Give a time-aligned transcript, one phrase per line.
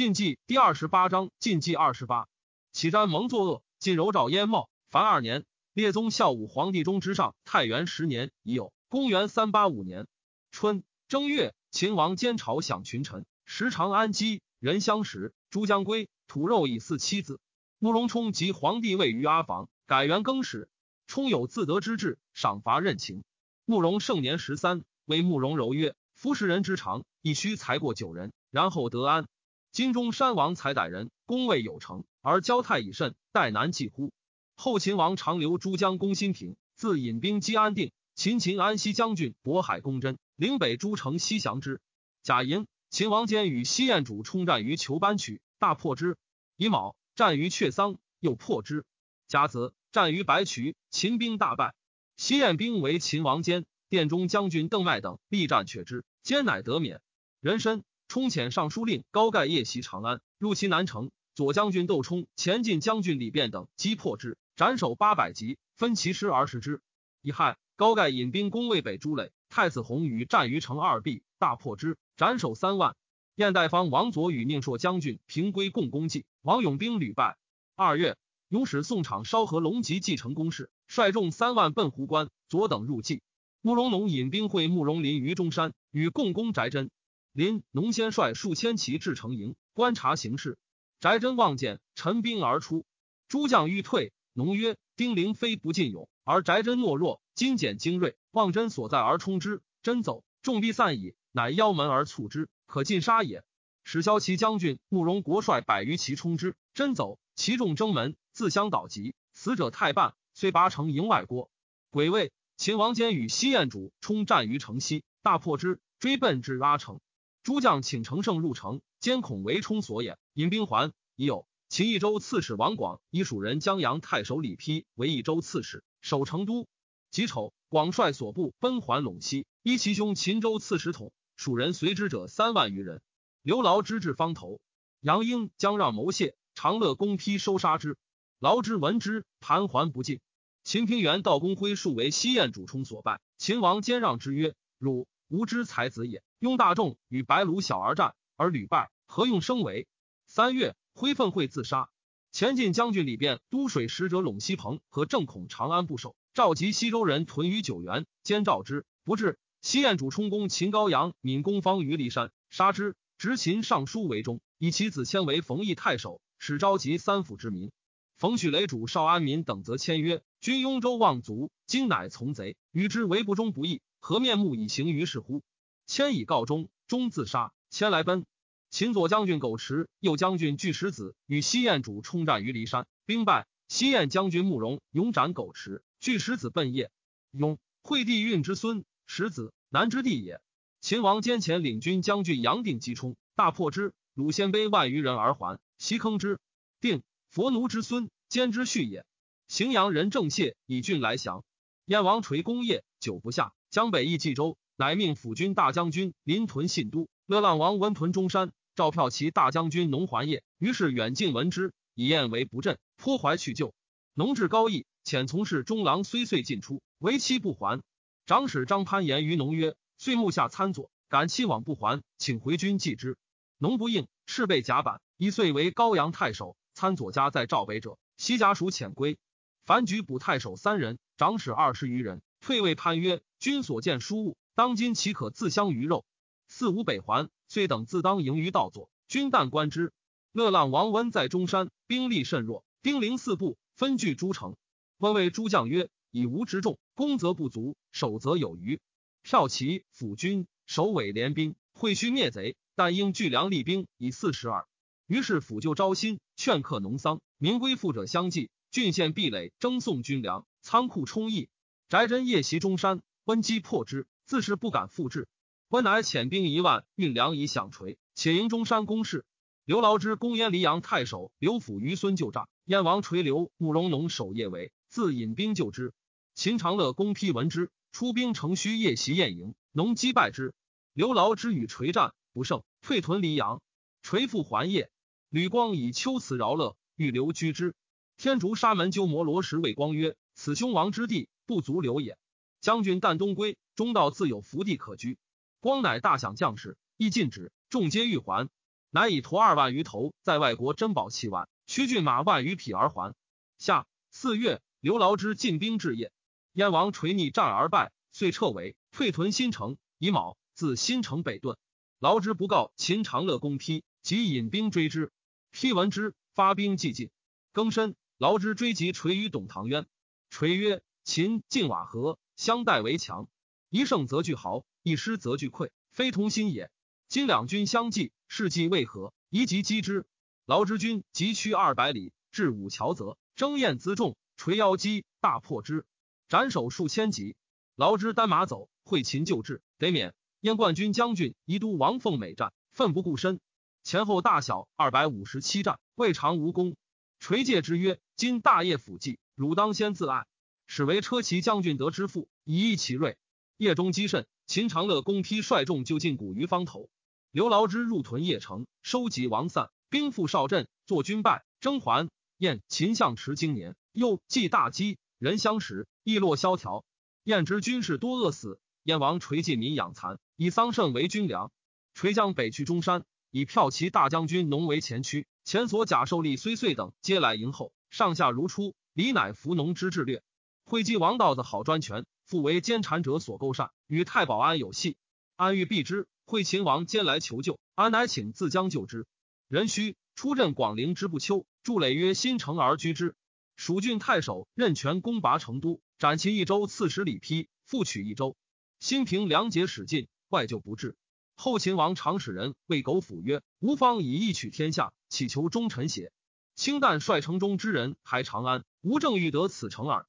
[0.00, 2.26] 禁忌第二十八章，禁忌二十八，
[2.72, 4.70] 启瞻蒙作恶，晋柔兆燕茂。
[4.88, 8.72] 凡二年，列宗孝武皇帝中之上，太元十年已有。
[8.88, 10.06] 公元三八五年
[10.50, 15.34] 春正月，秦王监朝享群臣，时长安基人相识。
[15.50, 17.38] 朱将归，土肉以祀妻子。
[17.78, 20.70] 慕容冲及皇帝位于阿房，改元更始。
[21.08, 23.22] 冲有自得之志，赏罚任情。
[23.66, 29.26] 慕容盛年十三，为慕容柔曰：“夫十人之长，亦须才过九人，然后得安。”
[29.72, 34.12] 金中山王才歹人，功未有成，而交泰已甚，待难继乎？
[34.56, 37.92] 后秦王长留诸将攻新平，自引兵击安定。
[38.16, 41.80] 秦秦安西将军渤海公真领北诸城西降之。
[42.22, 46.18] 贾寅，秦王坚与西燕主冲战于求班曲，大破之。
[46.56, 48.84] 乙卯，战于阙桑，又破之。
[49.28, 51.74] 甲子，战于白渠，秦兵大败。
[52.16, 57.00] 西燕兵为秦王坚、殿中将军邓迈等力战却之，坚乃得免。
[57.40, 57.84] 人参。
[58.10, 61.12] 冲遣尚书令高盖夜袭长安，入其南城。
[61.36, 66.82] 左将军窦冲、前进将军李变等击破之，斩首八百级，分其师而食之。
[67.22, 72.96] 乙亥，高盖引兵攻魏北诸垒，太子弘与战于城二壁，大破之，斩首三万。
[73.36, 77.38] 燕代方王佐与宁朔将军平归共攻计，王勇兵屡败。
[77.76, 78.16] 二月，
[78.48, 83.22] 勇使宋场烧河龙吉继承攻势，率众三万奔壶关，左等入计。
[83.60, 86.90] 慕容农引兵会慕容林于中山，与共攻翟真。
[87.32, 90.58] 林农先率数千骑至城营，观察形势。
[90.98, 92.84] 翟真望见，陈兵而出。
[93.28, 99.62] 诸将欲退，农曰：“丁灵非不进勇，而翟真懦弱，精简精锐，望真所在而冲之。
[99.82, 101.14] 真走，众必散矣。
[101.30, 103.44] 乃邀门而促之，可尽杀也。”
[103.84, 111.48] 使骁骑将军慕容国率百余骑冲之，真走，其众争门，自相倒疾，死者太半，虽拔城营外郭。
[111.90, 117.00] 鬼位，秦王坚与西燕主冲战于城西，大破之，追奔至阿城。
[117.42, 120.92] 诸将请乘胜入城，监恐为冲所掩，引兵还。
[121.16, 126.68] 已有秦益州刺史王广以蜀人江阳太守李丕为益州刺史，守成都。
[127.10, 131.12] 己丑，广率所部奔还陇西，依其兄秦州刺史统。
[131.36, 133.00] 蜀人随之者三万余人。
[133.42, 134.60] 刘牢之至方头，
[135.00, 137.96] 杨英将让谋谢，长乐公丕收杀之。
[138.38, 140.20] 劳之闻之，盘桓不进。
[140.62, 149.86] 秦平原道公辉数为西燕主冲所败，秦王兼让之曰：“汝无知才子也。”拥大众与白卢小儿战而屡败，何用生为？
[150.24, 151.90] 三月，挥愤会自杀。
[152.32, 159.38] 前进将军李变、都水使者陇西彭和正恐长安不守，召集西周人屯于九原，兼召之不至。
[159.60, 162.96] 西燕主冲攻秦高阳，闵公方于骊山，杀之。
[163.18, 167.70] 执秦尚书为中，以其子迁为冯异太守，使召集三府之民。
[168.16, 175.42] 冯许雷主少安民等则签约，君雍州望族，今乃从贼，与之为不忠不义，何面目以行于是乎？
[175.90, 177.52] 迁以告终，终自杀。
[177.68, 178.24] 迁来奔。
[178.70, 183.48] 秦左将军苟持、右将军巨石子与西燕主冲战于骊山，兵败。
[183.66, 186.90] 西燕将军慕容勇斩苟持、巨石子奔邺。
[187.32, 190.40] 勇，惠帝运之孙，石子南之地也。
[190.80, 193.92] 秦王兼前领军将军杨定击冲，大破之。
[194.14, 196.38] 鲁鲜卑万余人而还，袭坑之。
[196.80, 199.04] 定，佛奴之孙，兼之婿也。
[199.48, 201.42] 荥阳人郑燮以郡来降。
[201.84, 204.56] 燕王垂功业，久不下，江北易冀州。
[204.80, 210.42] 乃命辅军大将军临屯信都，乐浪王温屯中山，召票骑大将军农还业。
[210.56, 213.74] 于是远近闻之，以燕为不振，颇怀去就。
[214.14, 217.82] 农至高义，遣从事中郎虽遂进出，为期不还。
[218.24, 223.18] 长史张攀言于农曰：“岁暮下参佐，敢期往不还，请回军继之。”
[223.60, 225.02] 农不应，赤被甲板。
[225.18, 229.18] 一岁为高阳太守，参佐家在赵北者，西甲属遣归。
[229.62, 232.22] 凡举补太守三人，长史二十余人。
[232.40, 236.04] 退位潘曰：“君所见书物。”当今岂可自相鱼肉？
[236.46, 238.90] 四五北还，遂等自当迎于道左。
[239.08, 239.94] 君但观之。
[240.32, 244.58] 乐浪王温在中山，兵力甚弱，兵临四部，分据诸城。
[244.98, 248.82] 温谓诸将曰：“以无之众，攻则不足，守则有余。
[249.24, 254.66] 骠骑辅军首尾联兵，会须灭贼，但应聚粮立兵以四十耳。”
[255.08, 258.50] 于是抚救招新，劝客农桑，民归附者相继。
[258.70, 261.48] 郡县壁垒征送军粮，仓库充溢。
[261.88, 264.06] 翟真夜袭中山，温击破之。
[264.30, 265.26] 自是不敢复制，
[265.70, 269.26] 温乃遣兵一万运粮以响垂，且迎中山攻势。
[269.64, 275.92] 刘牢之攻燕黎阳太守刘辅于孙救诈，燕王垂刘慕容农守夜围，自引兵救之。
[276.36, 280.54] 秦长乐攻丕闻之，出兵乘虚夜袭燕营，农击败之。
[280.92, 283.60] 刘牢之与垂战不胜，退屯黎阳。
[284.00, 284.92] 垂复还夜，
[285.28, 287.74] 吕光以秋辞饶乐，欲留居之。
[288.16, 292.16] 天竺沙门鸠摩罗什谓光曰：“此兄王之地，不足留也。”
[292.60, 295.18] 将军旦东归，中道自有福地可居。
[295.60, 298.48] 光乃大享将士，亦禁止，众皆欲还。
[298.90, 303.14] 乃以驼二万余头在外国珍宝器玩，驱骏马万余匹而还。
[303.58, 306.12] 下四月，刘牢之进兵至夜，
[306.52, 309.76] 燕王垂逆战而败，遂撤围，退屯新城。
[309.98, 311.56] 乙卯，自新城北遁。
[311.98, 315.12] 劳之不告秦长乐公丕，即引兵追之。
[315.52, 317.10] 丕闻之，发兵既进。
[317.52, 319.86] 庚申，劳之追击垂于董唐渊。
[320.30, 323.28] 垂曰：“秦晋瓦合，相待为强。
[323.68, 326.70] 一胜则俱豪，一失则俱溃，非同心也。
[327.06, 330.06] 今两军相继，事计未和，宜急击之。
[330.46, 335.84] 劳之军急驱二百里，至五桥泽，征燕辎重，垂腰击，大破之，
[336.30, 337.36] 斩首数千级。
[337.76, 340.14] 劳之单马走，会秦救治，得免。
[340.40, 343.38] 燕冠军将军宜都王凤美战，奋不顾身，
[343.82, 346.74] 前后大小二百五十七战，未尝无功。
[347.18, 350.24] 垂戒之曰：“今大业辅祭，汝当先自爱。”
[350.72, 353.18] 始为车骑将军得之父，以益其锐。
[353.56, 356.88] 夜中积甚，秦长乐公丕率众就进谷于方头。
[357.32, 362.08] 刘牢之入屯邺城，收集王散，兵赴少镇，作军败，征还。
[362.38, 366.84] 燕秦相持经年，又计大饥，人相食，亦落萧条。
[367.24, 368.60] 燕之军士多饿死。
[368.84, 371.50] 燕王垂尽民养蚕，以桑葚为军粮。
[371.94, 375.26] 垂将北去中山，以骠骑大将军农为前驱。
[375.42, 378.76] 前所甲受力虽岁等皆来迎候，上下如初。
[378.92, 380.22] 李乃服农之志略。
[380.70, 384.96] 会稽王道子好专权，复为奸谗者所构善，与太保安有隙。
[385.34, 389.04] 安欲避之，会秦王兼来求救，安乃请自将救之。
[389.48, 393.16] 壬戌，出镇广陵之不丘，筑垒曰新城而居之。
[393.56, 398.36] 蜀郡太守任权攻拔成都，斩其一州刺史李丕，复取一州。
[398.78, 400.94] 新平梁节使尽，外救不至。
[401.34, 406.12] 后秦王常使人谓苟府曰：“吾方以义取天下，乞求忠臣邪？
[406.54, 410.06] 清旦率城中之人还长安，吾正欲得此城耳。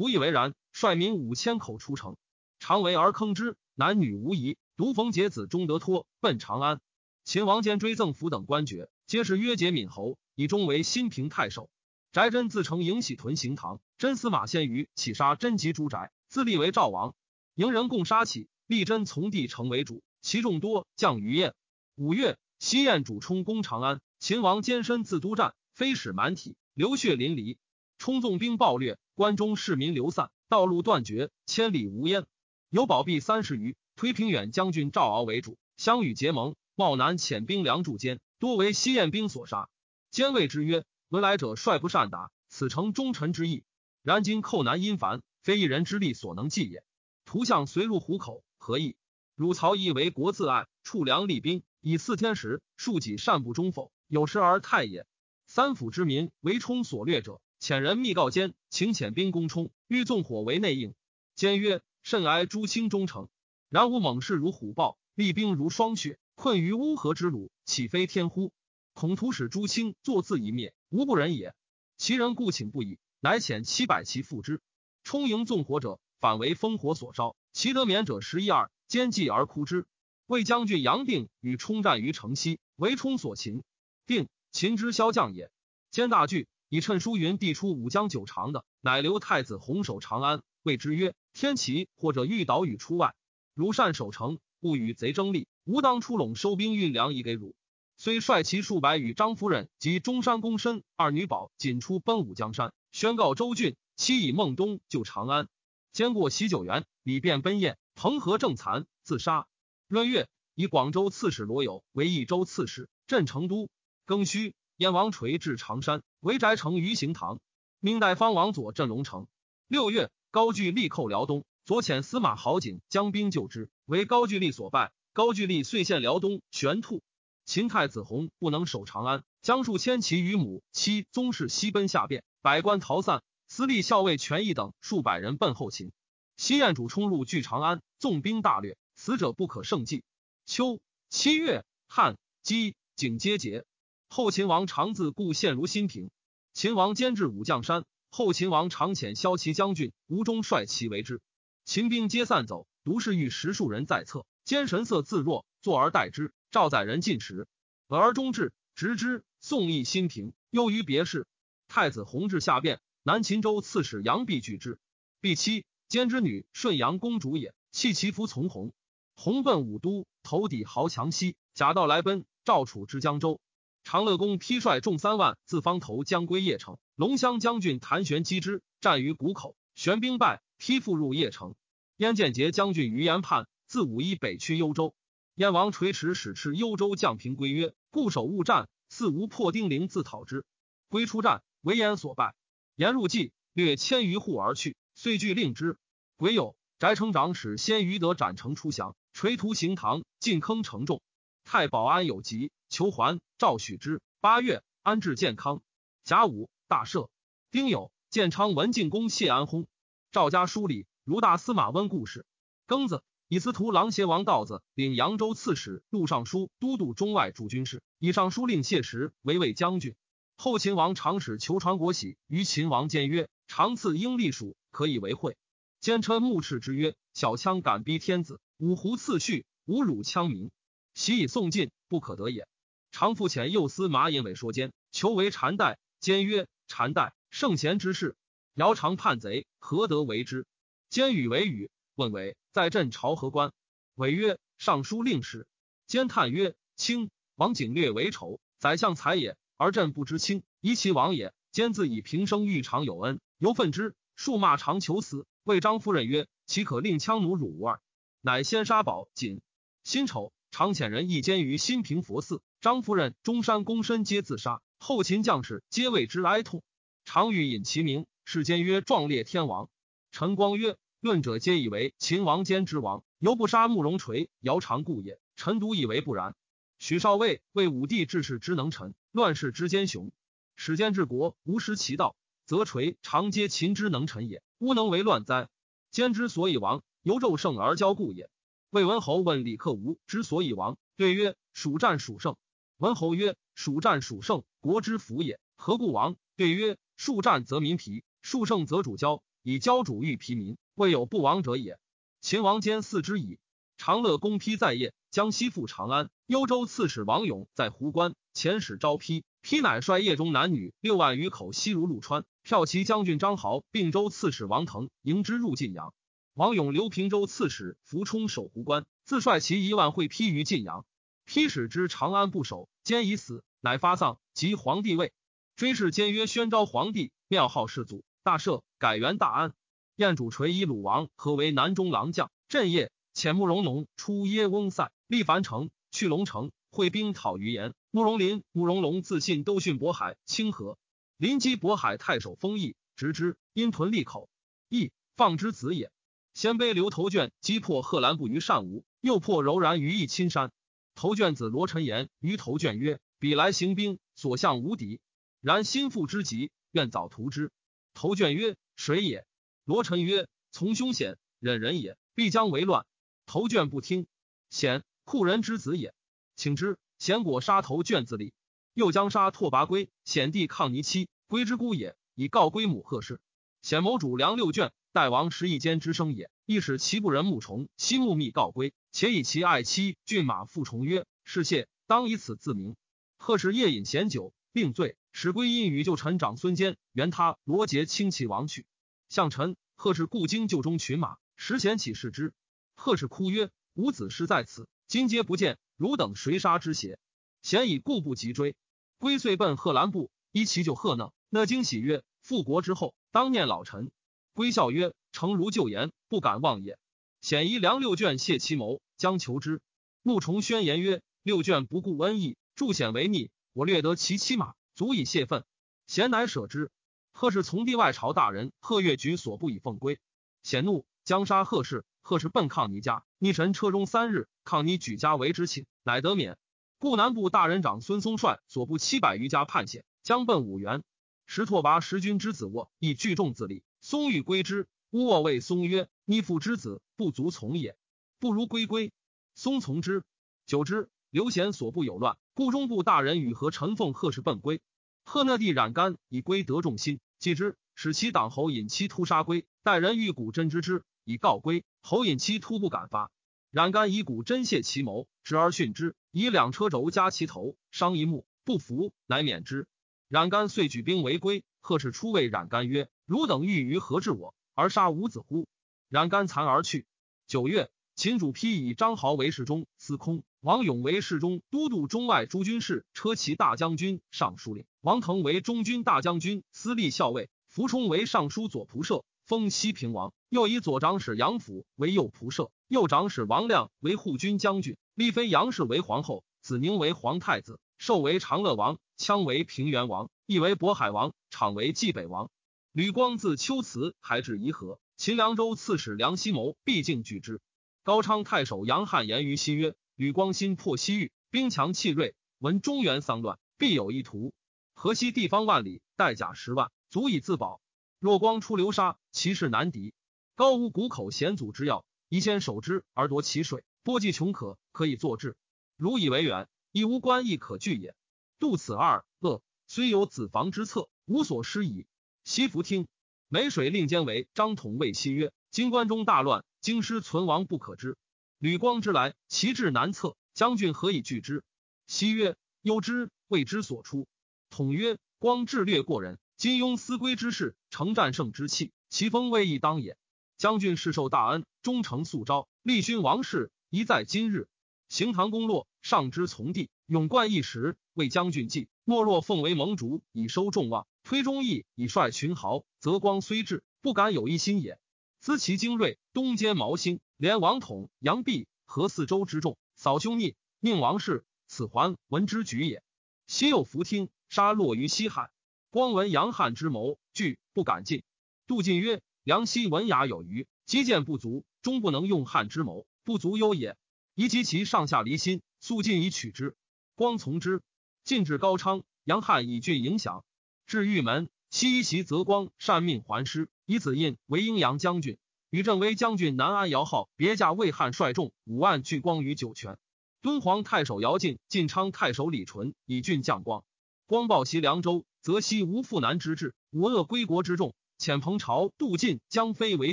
[0.00, 2.16] 不以为然，率民五千口出城，
[2.58, 4.56] 常围而坑之，男女无疑。
[4.74, 6.80] 独逢节子钟德托奔长安。
[7.22, 11.68] 秦王兼追赠府等官爵，皆是约节敏侯，以终为新平太守。
[12.12, 17.14] 翟真自称迎喜屯行堂，真司马先于起杀真及诸翟，自立为赵王。
[17.54, 21.52] 迎人共杀起，立真从帝成为主，其众多降于燕。
[21.96, 27.58] 五月，西燕主冲攻长安，秦王坚身自都战，飞矢满体，流血淋漓。
[27.98, 32.24] 冲纵兵暴掠，关中市民流散，道路断绝，千里无烟。
[32.70, 36.56] 有保璧三十余，推平远将军赵敖为主，相与结盟。
[36.74, 39.68] 茂南遣兵粮驻坚，多为西燕兵所杀。
[40.10, 43.62] 坚谓之曰：“闻来者率不善达，此诚忠臣之意。
[44.02, 46.82] 然今寇难因繁，非一人之力所能济也。”
[47.26, 48.96] 图相随入虎口，何意？
[49.36, 53.92] 汝曹亦为国自爱，处粮立兵，以四天时，庶己善不忠否？
[54.08, 55.04] 有时而泰也。
[55.46, 60.94] 三府之民为冲所掠者，遣人密告坚，请遣兵攻冲，欲纵火为内应。
[61.34, 63.28] 坚曰：甚哀诸卿忠诚，
[63.68, 68.50] 然吾猛士如虎豹，厉兵如霜雪，困于乌合之虏，岂非天乎？
[68.94, 71.54] 恐徒使诸卿作自一灭，无不仁也。
[71.98, 74.62] 其人故请不已，乃遣七百骑赴之，
[75.04, 76.00] 冲营纵火者。
[76.18, 79.86] 反为烽火所烧，其得免者十一二，奸计而哭之。
[80.26, 83.62] 魏将军杨定与冲战于城西，为冲所擒。
[84.06, 85.50] 定秦之骁将也，
[85.90, 90.40] 兼大惧，以趁书云递出五江九长的，乃留太子弘守长安。
[90.62, 93.16] 谓之曰：“天齐或者欲岛屿出外，
[93.54, 97.56] 汝善守城，不与贼争利，吾当出陇收兵运粮以给汝。”
[97.98, 105.48] 虽率其数百与张夫人及中山公申二女宝仅出奔武江山，宣告周郡，期以孟东救长安。
[105.90, 109.48] 兼过喜九原，李便奔燕，彭和正残，自杀。
[109.88, 113.68] 闰月，以广州刺史罗友为益州刺史，镇成都。
[114.06, 117.38] 庚戌，燕王垂至常山，为翟城于行堂。
[117.80, 119.26] 明代方王佐镇龙城。
[119.68, 124.90] 六月，高句丽寇辽东，左遣司马好景将兵救之，为高句丽所败。
[125.12, 127.02] 高句丽遂陷辽东玄兔。
[127.44, 133.22] 秦太子弘不能守长安，将数千骑与母妻宗室西奔下变，百官逃散。
[133.48, 135.92] 司隶校尉权益等数百人奔后秦，
[136.38, 140.04] 西燕主冲入据长安，纵兵大掠，死者不可胜计。
[140.46, 143.66] 秋七月，汉姬景皆节。
[144.12, 146.10] 后秦王常自故陷如新平。
[146.52, 151.20] 秦王兼至武将山，后秦王常遣骁骑将军吴中率骑为之。
[151.64, 156.32] 秦兵皆散走，独是遇十数人在侧，兼神色自若，坐而待之。
[156.50, 157.46] 赵载人进食，
[157.86, 159.24] 而中至，直之。
[159.40, 161.28] 宋义新平，忧于别事。
[161.68, 162.80] 太子弘治下变。
[163.04, 164.80] 南秦州刺史杨弼拒之，
[165.20, 168.72] 弼妻兼之女顺阳公主也，弃其夫从弘。
[169.14, 172.24] 弘奔武都，投抵豪强西，假道来奔。
[172.44, 173.40] 赵楚之江州，
[173.84, 176.78] 长乐公披率众三万自方头将归邺城。
[176.96, 181.54] 龙骧将军谭玄击之，战于谷口，玄兵败，披复入邺城。
[181.96, 184.94] 燕建节将军于延叛自武邑北驱幽州，
[185.34, 190.44] 燕王垂迟使斥幽州将平归曰：固守勿战，似无破丁零自讨之。
[190.88, 192.34] 归出战，为言所败。
[192.76, 195.76] 言入计，略千余户而去，遂具令之。
[196.16, 201.00] 癸酉，翟城长使先于德斩城出降，垂屠行堂，进坑城众。
[201.44, 204.00] 太保安有疾，求还，赵许之。
[204.20, 205.60] 八月，安置健康。
[206.04, 207.10] 甲午，大赦。
[207.50, 209.66] 丁酉，建昌文进公谢安薨。
[210.12, 212.24] 赵家书礼，如大司马温故事。
[212.68, 219.96] 庚子，以司徒郎协王道子领扬州刺史、录尚书、都督中外诸军事，以尚书令谢石为魏将军。
[220.36, 225.36] 后秦王常使求传国玺于秦王间曰：“常赐应隶属，可以为惠。”
[225.80, 230.50] 奸称目赤之曰：“小枪敢逼天子，五胡次序，侮辱羌民，
[230.94, 232.46] 习以送进，不可得也。”
[232.90, 235.78] 常复遣右司马尹伟说奸，求为禅代。
[236.00, 238.16] 奸曰：“禅代圣贤之事。”
[238.54, 240.46] 姚常叛贼，何得为之？
[240.88, 243.52] 兼与为语，问为在镇朝何官？
[243.96, 245.46] 伟曰：尚书令史。
[245.86, 251.34] 兼叹曰：卿王景略为仇，宰相才也，而朕不知卿，疑其王也。
[251.52, 255.26] 兼自以平生遇常有恩，犹愤之，数骂常求死。
[255.44, 257.80] 谓张夫人曰：岂可令羌奴辱吾耳？
[258.22, 259.42] 乃先杀宝锦。
[259.84, 262.40] 辛丑，常遣人一监于新平佛寺。
[262.60, 266.62] 张夫人、中山公身皆自杀，后秦将士皆为之哀痛。
[267.06, 268.04] 常欲引其名。
[268.26, 269.70] 世间曰壮烈天王，
[270.12, 275.18] 陈光曰论者皆以为秦王坚之王，犹不杀慕容垂、姚长故也。
[275.36, 276.36] 臣独以为不然。
[276.78, 280.12] 许少尉为武帝治世之能臣，乱世之奸雄，
[280.54, 282.14] 始兼治国无失其道，
[282.44, 285.48] 则垂常皆秦之能臣也，乌能为乱哉？
[285.90, 288.28] 坚之所以亡，由纣胜而骄故也。
[288.68, 292.36] 魏文侯问李克吴之所以亡，对曰：蜀战蜀胜。
[292.80, 296.16] 文侯曰：蜀战蜀胜，国之福也，何故亡？
[296.34, 298.04] 对曰：数战则民疲。
[298.22, 301.78] 数胜则主骄，以骄主欲疲民，未有不亡者也。
[302.22, 303.38] 秦王坚嗣之矣。
[303.76, 306.08] 长乐公丕在业，江西赴长安。
[306.24, 315.92] 幽州刺史王勇在壶关，遣使招丕，丕乃率夜中男女六万余口西如陆川，骠骑将军张豪、并州刺史王腾迎之入晋阳。
[316.32, 320.86] 王勇留平州刺史伏冲守壶关，自率其一万会披于晋阳。
[321.30, 325.12] 丕使之长安不守，坚已死，乃发丧，即皇帝位。
[325.54, 328.02] 追谥坚曰宣昭皇帝，庙号世祖。
[328.24, 329.54] 大赦，改元大安。
[329.94, 332.32] 燕主垂以鲁王何为南中郎将。
[332.48, 337.74] 镇业遣慕容农出耶翁塞，立樊城，去龙城，会兵讨于延。
[337.92, 340.78] 慕容林、慕容龙自信都训渤海、清河。
[341.16, 344.28] 临击渤海太守封邑，执之，因屯利口。
[344.68, 345.92] 邑放之子也。
[346.34, 350.50] 鲜卑刘头卷击破贺兰部于善吴，又破柔然于义亲山。
[351.00, 355.00] 头卷子罗臣言于头卷曰：“彼来行兵，所向无敌。
[355.40, 357.52] 然心腹之急，愿早图之。”
[357.94, 359.24] 头卷曰：“谁也？”
[359.64, 362.84] 罗臣曰：“从凶险，忍人也，必将为乱。”
[363.24, 364.08] 头卷不听。
[364.50, 365.94] 显酷人之子也，
[366.36, 366.76] 请之。
[366.98, 368.34] 显果杀头卷子立，
[368.74, 369.88] 又将杀拓跋圭。
[370.04, 373.22] 显弟抗泥妻，圭之姑也，以告圭母贺氏。
[373.62, 382.76] 显谋主梁六卷，代王十一间之生也，亦使其部人穆崇悉慕密告圭，且以其爱妻骏马复重曰：“是谢，当以此自明。”
[383.16, 384.96] 贺氏夜饮闲酒，病醉。
[385.12, 388.64] 使归因与旧臣长孙坚，原他罗杰轻骑亡去。
[389.08, 392.32] 向臣贺氏故经旧中群马，时贤起视之。
[392.76, 396.98] 贺氏哭曰：“吾子师在此，今皆不见，汝等谁杀之邪？”
[397.42, 398.54] 贤以故不及追。
[398.98, 401.12] 归遂奔贺兰部，依其舅贺讷。
[401.28, 403.90] 讷惊喜曰：“复国之后，当念老臣。”
[404.32, 406.78] 归笑曰：“诚如旧言，不敢忘也。”
[407.20, 409.60] 显疑梁六卷谢其谋，将求之。
[410.02, 415.44] 穆崇宣言曰：“六卷不顾恩义，助显为逆，我略得其妻马。”足以泄愤，
[415.86, 416.70] 贤乃舍之。
[417.12, 419.98] 贺氏从地外朝大人贺越举所部以奉归，
[420.42, 421.84] 显怒，将杀贺氏。
[422.00, 426.38] 贺氏奔抗尼家，逆臣车中三日，抗尼举家为之请，乃得免。
[426.78, 430.82] 故南部大人长孙松率所部七百余家叛险，将奔五原。
[431.26, 437.78] 石拓跋十军之子沃亦聚众自立，松欲归之，沃谓松曰：“逆父之子，不足从也，
[438.18, 438.92] 不如归归。”
[439.34, 440.04] 松从之。
[440.44, 444.60] 久之，刘贤所部有乱，故中部大人与何陈凤贺氏奔归。
[445.02, 451.64] 贺讷帝冉干以归得众心，继之，使其党侯尹期突杀归，待人欲古真之之，以告归。
[451.80, 453.10] 侯尹期突不敢发。
[453.50, 459.66] 冉干以古真谢其谋，执而训之，以两车轴加其头，伤一目，不服，乃免之。
[460.06, 461.44] 冉干遂举兵围归。
[461.62, 465.48] 贺氏出谓冉干曰：“汝等欲于何治我，而杀吾子乎？”
[465.90, 466.86] 然干惭而去。
[467.26, 467.70] 九月。
[467.96, 480.14] 秦主丕以张豪为侍中、司空，王勇为侍中、都督中外诸军事、车骑大将军、尚书令；王腾为中军大将军、司隶校尉；伏冲为尚书左仆射，封西平王。
[480.30, 492.30] 又以左长史杨府为右仆射，右长史王亮为护军将军，立妃杨氏为皇后，子宁为皇太子，寿为长乐王，羌为平原王，义为渤海王，昶为冀北王。
[492.72, 494.80] 吕光自秋辞，还至宜和。
[495.00, 497.40] 秦凉州刺史梁希谋必竟拒之。
[497.84, 504.34] 高昌太守杨汉言于西曰：“吕光新破西域，兵强气锐，闻中原丧乱，必有一图。
[504.74, 507.62] 河西地方万里，带甲十万，足以自保。
[507.98, 509.94] 若光出流沙，其势难敌。
[510.34, 515.34] 高无谷口险阻之要，宜先守之而夺其水，波迹穷可，可以作治。
[515.78, 517.96] 如以为远，亦无关亦可据也。
[518.38, 521.86] 度此二恶，虽有子房之策，无所失矣。”
[522.22, 522.86] 西服听。
[523.32, 527.96] 梅水令监为张统谓西曰：“今关中大乱，京师存亡不可知。
[528.38, 531.44] 吕光之来，其志难测，将军何以拒之？”
[531.86, 534.08] 西曰：“忧之，未之所出。”
[534.50, 539.96] 统曰：“光智略过人，金庸思归之势，成战胜之气，其风未易当也。
[540.36, 544.48] 将军世受大恩，忠诚肃昭，立勋王室，宜在今日。
[544.88, 548.68] 行唐公洛，上之从弟，勇冠一时，为将军计。
[548.84, 554.78] 莫若奉为盟主，以收众望。”推忠义以率群豪，则光虽至，不敢有一心也。
[555.20, 561.24] 资其精锐，东兼毛兴，连王统、杨弼和四州之众，扫凶逆，命王室。
[561.46, 562.82] 此还闻之举也。
[563.26, 565.30] 昔有伏听，杀落于西汉。
[565.70, 568.02] 光闻杨汉之谋，惧不敢进。
[568.46, 573.76] 杜进曰：“梁西文雅有余，击剑不足，终不能用汉之谋，不足忧也。
[574.14, 576.56] 宜及其上下离心，速进以取之。”
[576.94, 577.62] 光从之。
[578.04, 580.24] 进至高昌，杨汉以郡迎降。
[580.66, 585.18] 至玉门，西夷袭泽光，善命还师，以子印为阴阳将军。
[585.50, 589.78] 与郑威将军南安姚浩别驾魏汉率众五万拒光于酒泉。
[590.22, 593.64] 敦煌太守姚进、晋昌太守李纯以郡将光。
[594.06, 597.74] 光报袭凉州，则西无复南之志，无恶归国之众。
[597.98, 599.92] 遣彭朝、杜进、江飞为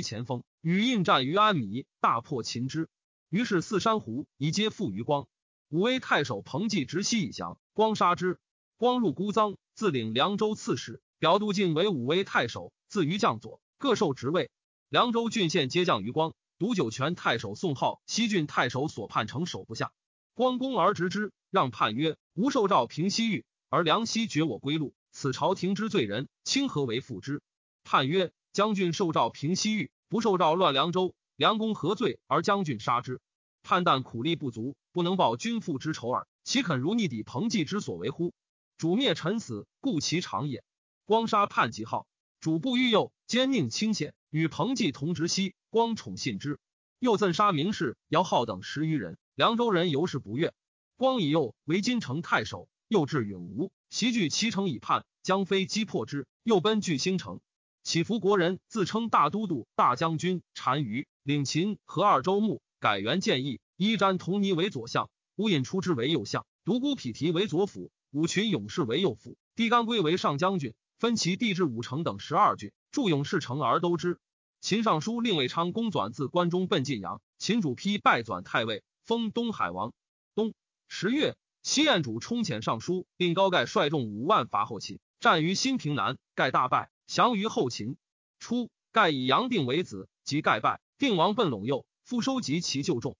[0.00, 2.88] 前锋，与印战于安米，大破秦之。
[3.28, 5.26] 于是四山湖以皆附于光。
[5.68, 8.40] 武威太守彭济直西以降，光杀之。
[8.76, 9.56] 光入孤臧。
[9.72, 14.50] 自领凉州刺史，表杜进为武威太守，自于将佐，各受职位。
[14.88, 16.34] 凉州郡县皆降于光。
[16.58, 19.92] 独酒泉太守宋浩、西郡太守所叛城守不下。
[20.34, 27.42] 光公而执之，让叛曰：“吾受诏平西域，而梁西绝我归路，此朝廷之罪人，清何为复之？”
[27.84, 33.20] 叛曰：“将军受诏平西域，不受诏乱凉州，梁公何罪而将军杀之？
[33.62, 38.32] 叛但苦力不足，不能报君父之仇耳，岂肯如逆底彭济之所为乎？”
[38.78, 40.64] 主灭臣死，故其长也。
[41.04, 42.06] 光杀叛极号，
[42.40, 45.54] 主不欲诱，奸佞清显，与彭济同直西。
[45.68, 46.58] 光宠信之，
[46.98, 49.18] 又赠杀名士姚浩等十余人。
[49.34, 50.54] 凉州人尤是不悦。
[50.96, 55.04] 光以右为金城太守，又至永吴，袭据其城以叛。
[55.22, 57.42] 将飞击破之，又奔据兴城。
[57.82, 67.92] 起伏国人自称大都督、大将军单于，领秦和二州牧，改元建义，依瞻同尼为左相，乌隐出之为右相，独孤匹提为左辅。
[68.10, 74.18] 五群勇士为右辅，帝干归为上将军，分其地至五城等十二郡，驻勇士城而都之。
[74.60, 79.92] 秦尚书令魏昌公转自关中奔晋阳，秦主丕拜转太尉，封东海王。
[80.34, 80.54] 冬
[80.88, 87.96] 十月，西燕主冲遣尚书令高盖率众五万伐后秦，战于新平南，盖大败，降于后秦。
[88.40, 93.16] 初，盖以杨定为子，即盖败，定王奔陇右，复收集其旧众。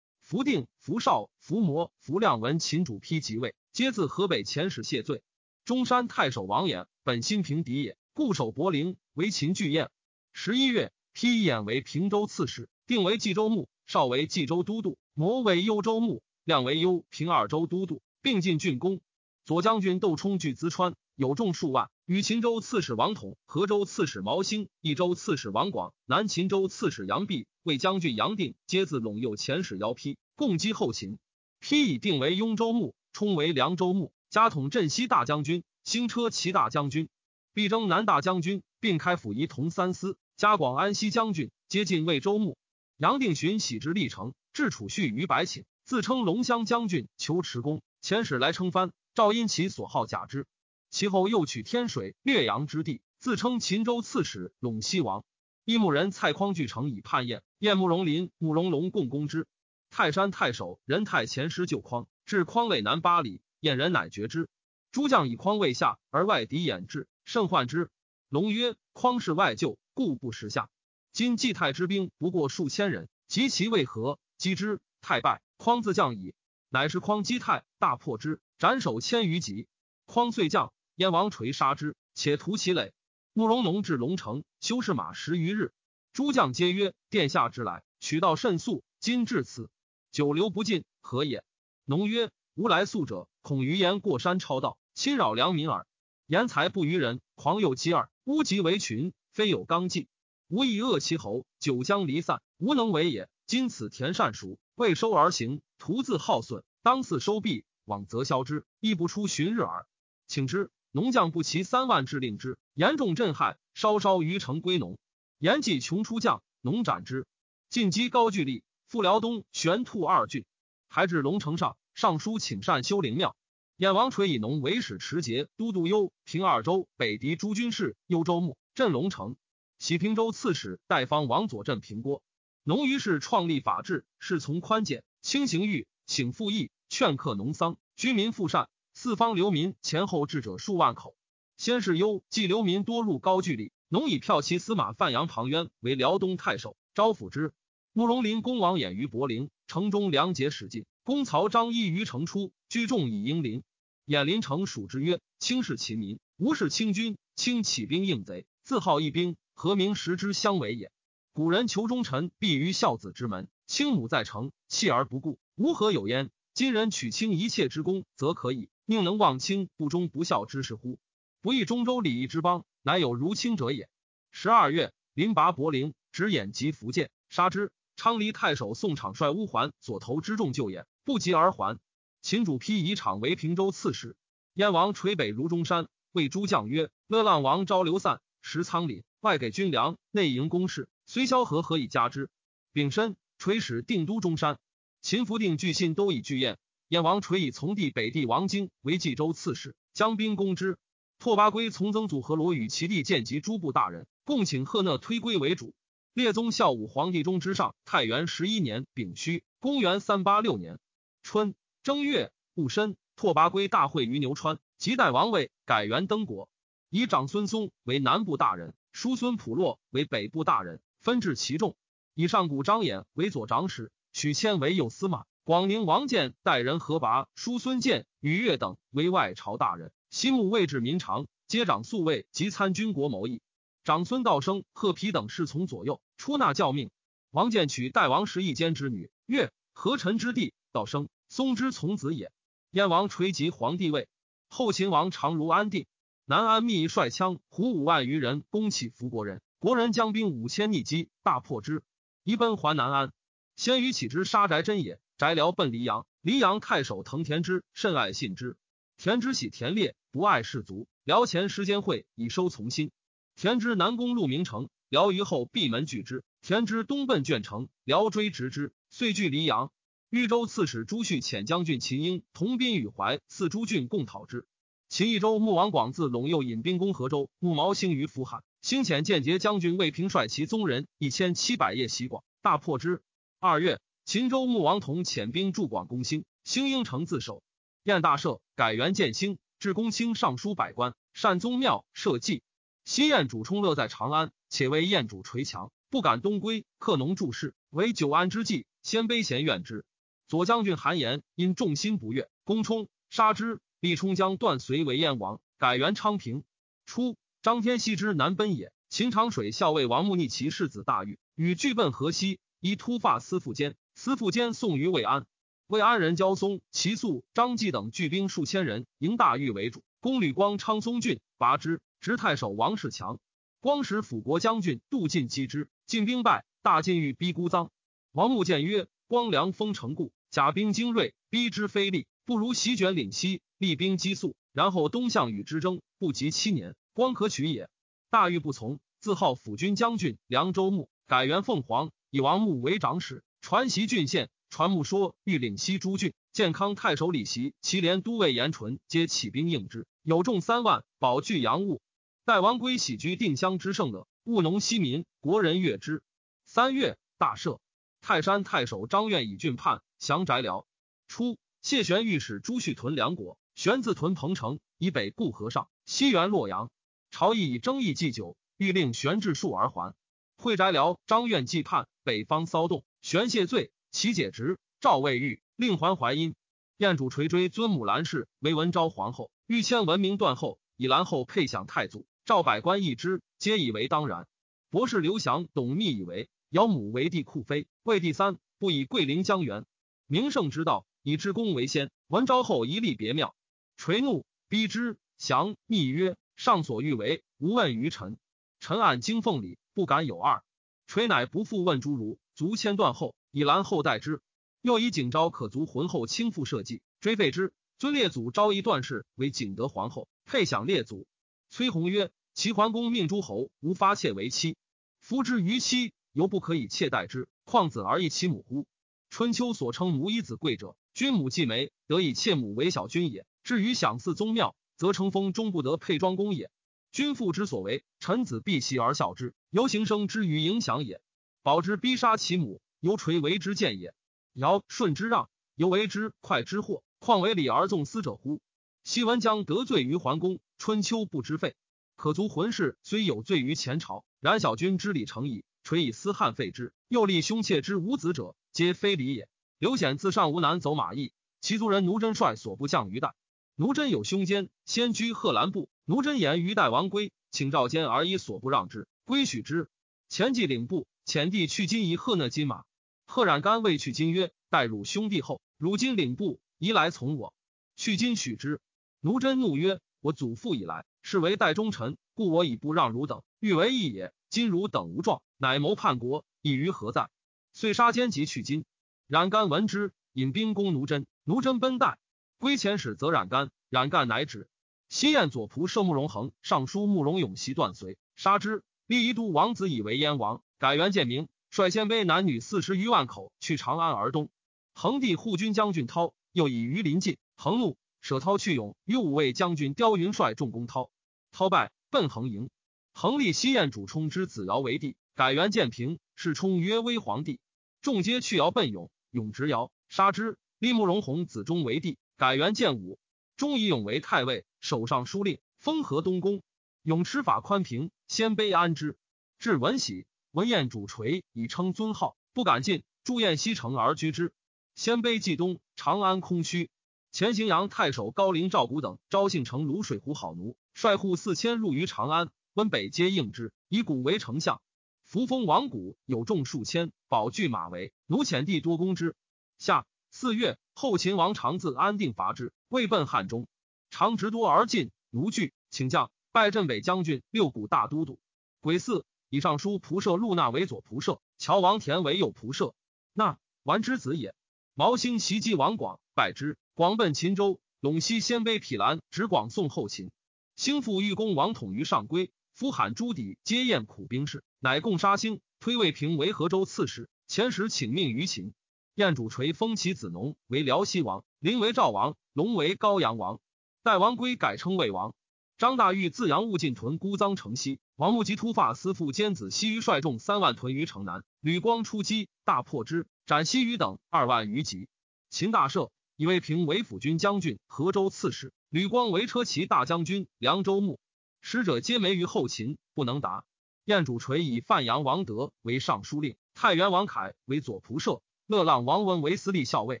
[0.30, 3.56] 福定、福少、福摩、福亮闻秦主丕即位。
[3.72, 5.24] 皆自河北遣使谢罪。
[5.64, 9.90] 中山太守王衍本新平敌也，固守柏林，为秦拒燕。
[10.32, 19.00] 十一月，丕衍为平州刺史，定为冀州牧，少为冀州都督，摩为幽州牧，亮为幽平二州都督，并进郡公。
[19.44, 31.20] 左将军窦冲据淄川，有众数万，与秦州刺史王统、河州刺史毛兴、益州刺史王广、南秦州刺史杨弼、魏将军杨定，皆自陇右遣使邀丕，共击后秦。
[31.62, 32.96] 丕以定为雍州牧。
[33.12, 37.08] 冲为凉州牧，加统镇西大将军，兴车骑大将军，
[37.54, 42.58] 必征南大将军，并开府仪同三司，加广安西将军，接近魏州牧。
[42.96, 47.80] 杨定寻喜之历程，至储蓄于百顷，自称龙骧将军，求持功。
[48.02, 50.48] 遣使来称藩，赵因其所好假之。
[50.90, 55.24] 其后又取天水、略阳之地，自称秦州刺史、陇西王。
[55.64, 59.46] 一牧人蔡匡据城以叛燕，燕慕容林、慕容龙共攻之。
[59.88, 62.08] 泰山太守任泰前师救匡。
[62.24, 64.48] 至匡渭南八里，燕人乃绝之。
[64.90, 67.88] 诸将以匡渭下，而外敌掩至，甚患之。
[68.28, 70.68] 龙曰：“匡是外救，故不时下。
[71.12, 74.18] 今冀太之兵不过数千人，及其为何？
[74.38, 75.42] 击之，太败。
[75.56, 76.34] 匡自降矣。
[76.68, 79.68] 乃是匡击太，大破之，斩首千余级。
[80.06, 82.92] 匡遂降，燕王垂杀之，且屠其垒。
[83.32, 85.72] 慕容农至龙城，修士马十余日。
[86.12, 89.70] 诸将皆曰：殿下之来，取道甚速，今至此，
[90.12, 91.42] 久留不尽，何也？
[91.86, 95.86] 农曰：“吾来速者，恐于言过山超道，侵扰良民耳。
[96.26, 100.06] 言才不于人，狂诱其耳，乌集为群，非有刚纪。
[100.48, 103.30] 吾以恶其侯，久将离散，无能为也。
[103.46, 109.86] 今此田善熟，未收而行，徒自耗损，当次收毕，往则消之，亦不出旬日耳。
[110.26, 114.98] 请之，农将不齐三万，致令之，严重震撼，稍稍于城归农。
[115.38, 117.26] 言既穷出将，农斩之。
[117.68, 120.44] 进击高句丽，复辽东玄兔二郡，
[120.88, 121.76] 还至龙城上。
[121.94, 123.36] 尚书请善修灵庙。
[123.76, 129.36] 燕王垂以农为使持节都督幽平二州北狄诸军事幽州牧镇龙城。
[129.78, 132.22] 喜平州刺史代方王佐镇平郭。
[132.64, 138.68] 农于是创立法制，事从宽简，轻刑狱，请赋役，劝克农桑，居民富善。
[139.02, 141.16] 四方流民前后至者数万口。
[141.56, 147.54] 先是忧冀流民多入高句丽，农以骠骑司马范阳庞渊为辽东太守，招抚之。
[147.94, 150.84] 慕容林公王衍于柏林城中，粮节使尽。
[151.02, 153.62] 公曹张一于城出，居众以迎临。
[154.06, 157.16] 衍临城属之曰：“轻视其民，无视清军。
[157.36, 160.92] 轻起兵应贼，自号一兵，何名食之相违也？
[161.32, 163.48] 古人求忠臣，必于孝子之门。
[163.66, 166.30] 亲母在城，弃而不顾，吾何有焉？
[166.52, 168.68] 今人取卿一切之功，则可以。
[168.90, 170.98] 宁能忘亲不忠不孝之事乎？
[171.42, 173.88] 不义中州礼义之邦，乃有如卿者也。”
[174.32, 177.70] 十二月，临拔柏林，执偃及福建，杀之。
[177.94, 181.78] 昌黎太守宋敞率乌桓所投之众救也，不及而还。
[182.20, 184.16] 秦主丕以昶为平州刺史。
[184.54, 192.28] 燕王垂北如中山，谓诸将曰：“乐浪王招流散，食仓廪，外给军粮，内营公事，虽萧何何以加之？”
[192.74, 194.58] 丙申，垂使定都中山。
[195.00, 196.58] 秦福定据信都以拒燕。
[196.90, 200.76] 燕王垂以从弟北帝王经为冀州刺史，将兵攻之。
[201.20, 205.72] 拓跋圭从曾祖和罗与其弟见及诸部大人，共请贺讷推归为主。
[206.14, 210.80] 列宗孝武皇帝中之上，太元十一年丙戌，公元三八六年
[211.22, 211.54] 春。
[211.84, 216.48] 正月戊申，拓跋圭大会于牛川，即代王位，改元登国，
[216.88, 221.76] 以长孙嵩为南部大人，叔孙普洛为北部大人，分治其众。
[222.14, 229.90] 以上古张衍为左长史，许谦为右司马，广宁王建代人何拔、叔孙建、禹越等为外朝大人。
[230.10, 233.40] 西牧位至民常，接掌宿卫及参军国谋议。
[233.82, 236.90] 长孙道生、贺丕等侍从左右，出纳教命。
[237.30, 241.08] 王建娶代王时一间之女，越何臣之弟，道生。
[241.28, 242.30] 松之从子也。
[242.70, 244.08] 燕王垂及皇帝位，
[244.48, 245.86] 后秦王常如安定。
[246.26, 251.82] 南安密率羌胡五万余人攻起扶国人，国人将兵五千逆击，大破之，
[252.24, 253.12] 移奔还南安。
[253.56, 256.06] 先于起之杀翟真也，翟辽奔黎阳。
[256.22, 258.56] 黎阳太守藤田之甚爱信之，
[258.96, 260.88] 田之喜田烈，不爱士卒。
[261.04, 262.90] 辽前时间会以收从心。
[263.36, 266.24] 田之南攻鹿鸣城，辽于后闭门拒之。
[266.40, 269.70] 田之东奔卷城，辽追直之，遂据黎阳。
[270.08, 274.46] 豫州刺史朱旭遣将军秦英同宾与怀四诸郡共讨之。
[274.88, 283.02] 秦益州穆王广自陇右引兵攻河州，穆毛兴于扶汉，兴遣间谍将军魏平率其宗人一千七百夜袭广，大破之。
[283.38, 283.80] 二月，
[284.10, 287.44] 秦州穆王同遣兵驻广攻兴，兴应城自守。
[287.84, 292.42] 燕大赦，改元建兴，至公卿尚书百官，善宗庙，社稷。
[292.84, 296.66] 西燕主充乐在长安，且为燕主垂强，不敢东归。
[296.80, 299.84] 克农注事，为久安之计，先卑贤怨之。
[300.26, 303.60] 左将军韩延因众心不悦，攻冲杀之。
[303.78, 306.42] 立冲将断随为燕王，改元昌平。
[306.84, 308.72] 初，张天锡之南奔也。
[308.88, 313.76] 秦长水校尉王穆逆其世子大狱，与俱奔河西，依突发司副监。
[314.02, 315.26] 司副监送于魏安。
[315.66, 321.82] 魏安人焦松、齐肃、张继等聚兵数千人，迎大狱为主，攻吕光昌松郡，拔之。
[322.00, 323.18] 执太守王世强、
[323.60, 327.68] 光时辅国将军杜进击之，进兵败，大进欲逼孤臧。
[328.12, 337.68] 王穆谏曰：“光良封城固。”甲兵精锐，逼之非利，不如席卷领西，厉兵击速，然后东向与之争，不及七年，光可取也。
[338.08, 344.30] 大狱不从，自号辅军将军，凉州牧，改元凤凰，以王穆为长史，传习郡县。
[344.52, 351.80] 传穆说欲领西诸郡，建康太守李袭、祁连都尉严纯皆起兵应之，有众三万，保据阳物。
[352.24, 356.02] 待王归喜居定襄之盛乐，务农息民，国人悦之。
[356.46, 357.60] 三月，大赦。
[358.00, 359.82] 泰山太守张愿以郡叛。
[359.98, 360.66] 降翟辽，
[361.06, 366.72] 初，谢玄御史朱旭屯梁国，玄自屯彭城，以北固河上，西援洛阳。
[367.12, 369.94] 朝议以争议祭酒，欲令玄治数而还。
[370.36, 376.34] 会翟辽，张愿既叛，北方骚动，玄谢罪，其解职，赵魏狱，令还淮阴。
[376.76, 382.06] 燕主垂追尊母兰氏为文昭皇后，欲迁文明断后，以兰后配享太祖。
[382.26, 384.28] 赵百官议之，皆以为当然。
[384.68, 389.64] 博士刘翔、董密以为姚母为帝库妃，魏第三，不以桂林江源。
[390.06, 393.34] 名圣之道，以至公为先，文昭后一立别庙，
[393.78, 398.18] 垂怒，逼之，降，密曰：“上所欲为，无问于臣。
[398.60, 400.42] 臣按经奉礼，不敢有二。”
[400.86, 404.22] 垂乃不复问诸儒，卒迁断后，以兰后代之。
[404.62, 407.52] 又以景昭可足浑后轻父社稷，追废之。
[407.78, 411.06] 尊列祖昭仪段氏为景德皇后，配享列祖。
[411.50, 414.56] 崔弘曰：“齐桓公命诸侯无发妾为妻，
[415.00, 418.66] 夫之于妻，犹不可以妾待之，况子而异其母乎？”
[419.10, 423.26] 春秋所称母以子贵者，君母继媒，得以妾母为小君也。
[423.42, 426.50] 至于享祀宗庙，则成封终不得配庄公也。
[426.90, 431.02] 君父之所为，臣子必习而效之，由行生之于影响也。
[431.42, 433.94] 保之逼杀其母，由垂为之见也。
[434.34, 436.82] 尧舜之让，犹为之快之祸。
[436.98, 438.42] 况为礼而纵私者乎？
[438.84, 441.56] 昔文将得罪于桓公，春秋不知废。
[441.96, 445.44] 可足浑氏虽有罪于前朝，然小君之礼成矣。
[445.62, 449.28] 垂以私汉废之，又立兄妾之无子者，皆非礼也。
[449.58, 453.14] 刘显自上无难走马邑，其族人奴真率所部将于代。
[453.56, 455.68] 奴真有兄奸，先居贺兰部。
[455.84, 459.68] 奴真言于代王归，请召奸而以所不让之，归许之。
[460.08, 462.62] 前继领部，遣弟去金以贺那金马。
[463.04, 467.34] 贺冉干未去金曰：“待汝兄弟后，汝今领部。”宜来从我，
[467.74, 468.60] 去今许之。
[469.00, 474.12] 奴真怒曰：“我祖父以来，是为代忠臣，故我以不让汝等，欲为义也。
[474.28, 477.10] 今汝等无状，乃谋叛国，意于何在？”
[477.52, 478.64] 遂杀奸及去金。
[479.08, 481.08] 冉干闻之，引兵攻奴真。
[481.24, 481.98] 奴真奔代，
[482.38, 484.48] 归前使则冉干，冉干乃止。
[484.88, 488.62] 西燕左仆射慕容恒、尚书慕容永袭断随，杀之。
[488.86, 494.28] 立一都王子以为燕王，改元建明，率鲜卑男女四十余万口去长安而东。
[494.74, 496.12] 恒帝护军将军涛。
[496.32, 500.90] 又以于临近，恒怒，舍涛去勇，与五位将军刁云率众攻涛，
[501.32, 502.50] 涛败，奔恒营。
[502.92, 507.40] 恒立西燕主冲之子尧为帝，改元建平，是冲曰威皇帝。
[507.80, 510.36] 众皆去尧奔勇，勇执尧，杀之。
[510.58, 512.98] 立慕容弘子忠为帝，改元建武，
[513.38, 516.42] 忠以勇为太尉，手上书令，封河东宫。
[516.82, 518.98] 勇持法宽平，鲜卑安之。
[519.38, 522.84] 至文喜，文彦主垂以称尊号，不敢进。
[523.02, 524.32] 祝宴西城而居之。
[524.76, 526.70] 鲜卑冀东，长安空虚。
[527.10, 532.30] 前荥阳太守高陵赵谷等招信城泸水湖好奴，率户四千入于长安。
[532.54, 534.60] 温北皆应之，以谷为丞相。
[535.02, 539.16] 扶风王谷有众数千，保具马为奴，遣地多攻之。
[539.58, 543.48] 夏四月，后秦王长自安定伐之，未奔汉中。
[543.90, 548.20] 长直多而进，奴惧，请将拜镇北将军、六谷大都督。
[548.60, 552.74] 癸巳，以尚书仆射陆纳为左仆射，乔王田为右仆射。
[553.12, 554.34] 纳完之子也。
[554.74, 556.58] 毛兴袭击王广，败之。
[556.74, 560.10] 广奔秦州，陇西鲜卑匹兰执广送后秦。
[560.56, 567.08] 兴复欲攻王统于上归，夫罕朱氐皆宴苦兵士，乃共杀兴，推魏平为河州刺史。
[567.28, 568.52] 前时请命于秦。
[568.96, 573.38] 燕主垂封其子农为辽西王，临为赵王，龙为高阳王。
[573.84, 575.14] 代王归改称魏王。
[575.60, 583.06] 张大玉自杨务进屯孤臧城西，王穆及突发私父兼子西于率众三万屯于城南，吕光出击，大破之。
[583.26, 584.88] 斩西于等二万余级。
[585.28, 590.98] 秦大赦，以魏平为辅军将军、河州刺史，吕光为车骑大将军、凉州牧。
[591.42, 593.44] 使者皆没于后秦，不能达。
[593.84, 600.00] 燕主垂以范阳王德为尚书令，太原王凯为左仆射，乐浪王文为司隶校尉。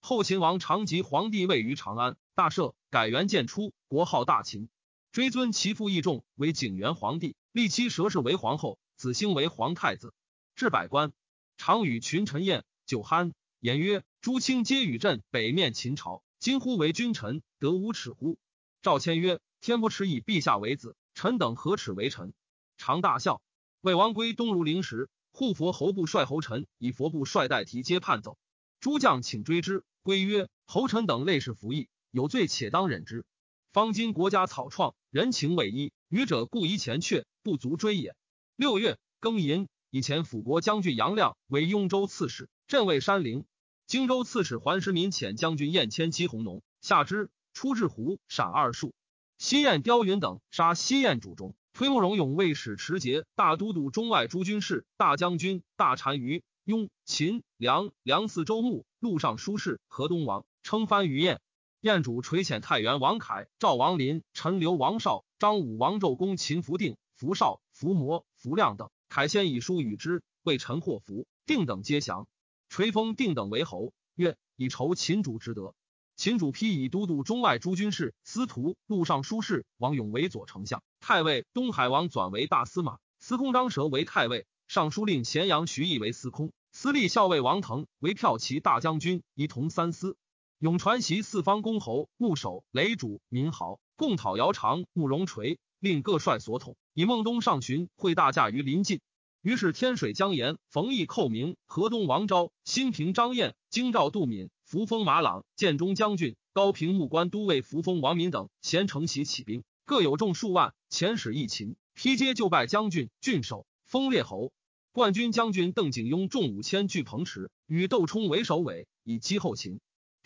[0.00, 4.68] 后秦王长吉皇帝位于长安，大赦，改元建初，国号大秦，
[5.10, 10.12] 追尊其父义重为景元皇帝，立妻佘氏为皇后，子兴为皇太子。
[10.54, 11.12] 至百官，
[11.56, 12.64] 常与群臣宴。
[12.84, 18.38] 酒酣，言曰：“诸卿皆与朕北面秦朝，今乎为君臣，得无耻乎？”
[18.82, 22.32] 赵谦曰：“天不耻以陛下为子，臣等何耻为臣？”
[22.76, 23.42] 常大笑。
[23.80, 28.38] 魏王归东如陵时，护佛侯部率侯臣以佛部率代提皆叛走。
[28.80, 33.24] 诸将请追之，归曰：“侯臣等类是服役，有罪且当忍之。
[33.72, 38.14] 方今国家草创，人情未一，愚者故疑前阙，不足追也。”
[38.54, 42.48] 六月庚寅，以前辅国将军杨亮为雍州刺史。
[42.68, 43.44] 镇卫山陵，
[43.88, 48.94] 荆州刺史桓石民遣将军燕迁击弘农，下之，出至湖，陕二树。
[49.38, 61.40] 西燕刁云等杀西燕主中，推慕容永为使持节大都督中外诸军事、大将军、大单于、雍、秦、梁、梁四州牧、陆上书事、河东王，称藩于燕。
[61.80, 72.26] 燕主垂遣太原王凯、赵王林、陈留王绍、张武王纣公秦福定、福绍、福魔、福亮等，凯先以书与之，为陈祸福定等皆降。
[72.68, 75.72] 垂封定等为侯，曰：“以酬秦主之德。”
[76.16, 90.16] 秦主批以都督中外诸军事、司徒、陆上书事王勇为左丞相，太尉东海王转为大司马，司空张舌为太尉，尚书令咸阳徐毅为司空，司隶校尉王腾为骠骑大将军，一同三司。
[90.60, 99.00] 永传习四方公侯、牧守、雷主、民豪，共讨姚长、慕容垂，令各率所统，以孟东上巡会大驾于临近。
[99.40, 114.50] 于是天水江沿，冯异寇明、河东王昭、新平张燕、京兆杜敏、扶风马朗、建中将军、高平木官都尉扶风王敏等，咸承袭起兵，各有众数万，遣使一秦，披阶就拜将军、郡守，封列侯。
[114.90, 119.78] 冠军将军邓景雍众五千拒彭池，与窦冲为首尾，以击后秦。